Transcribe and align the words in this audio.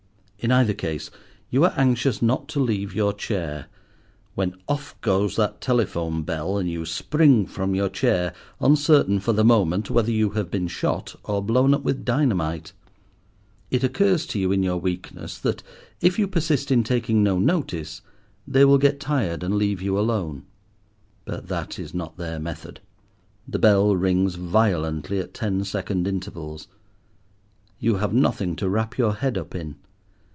In 0.43 0.51
either 0.51 0.73
case 0.73 1.11
you 1.51 1.63
are 1.65 1.73
anxious 1.77 2.19
not 2.19 2.47
to 2.47 2.59
leave 2.59 2.95
your 2.95 3.13
chair, 3.13 3.67
when 4.33 4.55
off 4.67 4.99
goes 5.01 5.35
that 5.35 5.61
telephone 5.61 6.23
bell 6.23 6.57
and 6.57 6.67
you 6.67 6.83
spring 6.83 7.45
from 7.45 7.75
your 7.75 7.89
chair, 7.89 8.33
uncertain, 8.59 9.19
for 9.19 9.33
the 9.33 9.43
moment, 9.45 9.91
whether 9.91 10.09
you 10.11 10.31
have 10.31 10.49
been 10.49 10.67
shot, 10.67 11.13
or 11.25 11.43
blown 11.43 11.75
up 11.75 11.83
with 11.83 12.03
dynamite. 12.03 12.73
It 13.69 13.83
occurs 13.83 14.25
to 14.25 14.39
you 14.39 14.51
in 14.51 14.63
your 14.63 14.77
weakness 14.77 15.37
that 15.37 15.61
if 16.01 16.17
you 16.17 16.27
persist 16.27 16.71
in 16.71 16.83
taking 16.83 17.21
no 17.21 17.37
notice, 17.37 18.01
they 18.47 18.65
will 18.65 18.79
get 18.79 18.99
tired, 18.99 19.43
and 19.43 19.53
leave 19.53 19.79
you 19.79 19.95
alone. 19.99 20.47
But 21.23 21.49
that 21.49 21.77
is 21.77 21.93
not 21.93 22.17
their 22.17 22.39
method. 22.39 22.79
The 23.47 23.59
bell 23.59 23.95
rings 23.95 24.33
violently 24.33 25.19
at 25.19 25.35
ten 25.35 25.63
second 25.65 26.07
intervals. 26.07 26.67
You 27.77 27.97
have 27.97 28.11
nothing 28.11 28.55
to 28.55 28.67
wrap 28.69 28.97
your 28.97 29.13
head 29.13 29.37
up 29.37 29.53
in. 29.53 29.75